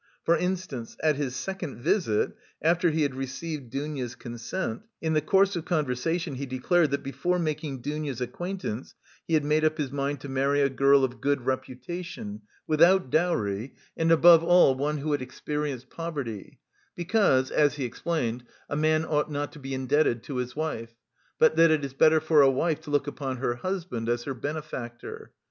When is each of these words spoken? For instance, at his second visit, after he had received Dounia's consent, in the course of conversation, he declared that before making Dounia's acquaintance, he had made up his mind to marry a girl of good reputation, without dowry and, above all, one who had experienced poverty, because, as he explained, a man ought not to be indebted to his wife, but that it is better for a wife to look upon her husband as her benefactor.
For 0.23 0.35
instance, 0.35 0.97
at 1.03 1.17
his 1.17 1.35
second 1.35 1.77
visit, 1.77 2.31
after 2.59 2.89
he 2.89 3.03
had 3.03 3.13
received 3.13 3.69
Dounia's 3.71 4.15
consent, 4.15 4.81
in 4.99 5.13
the 5.13 5.21
course 5.21 5.55
of 5.55 5.63
conversation, 5.65 6.33
he 6.33 6.47
declared 6.47 6.89
that 6.89 7.03
before 7.03 7.37
making 7.37 7.83
Dounia's 7.83 8.19
acquaintance, 8.19 8.95
he 9.27 9.35
had 9.35 9.45
made 9.45 9.63
up 9.63 9.77
his 9.77 9.91
mind 9.91 10.19
to 10.21 10.27
marry 10.27 10.59
a 10.59 10.71
girl 10.71 11.03
of 11.03 11.21
good 11.21 11.45
reputation, 11.45 12.41
without 12.65 13.11
dowry 13.11 13.75
and, 13.95 14.11
above 14.11 14.43
all, 14.43 14.73
one 14.73 14.97
who 14.97 15.11
had 15.11 15.21
experienced 15.21 15.91
poverty, 15.91 16.57
because, 16.95 17.51
as 17.51 17.75
he 17.75 17.85
explained, 17.85 18.43
a 18.71 18.75
man 18.75 19.05
ought 19.05 19.29
not 19.29 19.51
to 19.51 19.59
be 19.59 19.71
indebted 19.75 20.23
to 20.23 20.37
his 20.37 20.55
wife, 20.55 20.95
but 21.37 21.55
that 21.57 21.69
it 21.69 21.85
is 21.85 21.93
better 21.93 22.19
for 22.19 22.41
a 22.41 22.49
wife 22.49 22.81
to 22.81 22.89
look 22.89 23.05
upon 23.05 23.37
her 23.37 23.53
husband 23.57 24.09
as 24.09 24.23
her 24.23 24.33
benefactor. 24.33 25.31